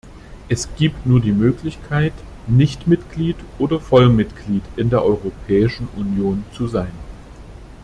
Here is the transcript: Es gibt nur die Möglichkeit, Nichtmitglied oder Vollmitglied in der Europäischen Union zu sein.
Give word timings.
Es 0.49 0.67
gibt 0.77 1.05
nur 1.05 1.19
die 1.21 1.31
Möglichkeit, 1.31 2.13
Nichtmitglied 2.47 3.35
oder 3.59 3.79
Vollmitglied 3.79 4.63
in 4.75 4.89
der 4.89 5.03
Europäischen 5.05 5.87
Union 5.95 6.43
zu 6.53 6.67
sein. 6.67 6.89